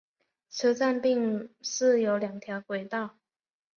[0.49, 3.19] 车站并设有两条轨道。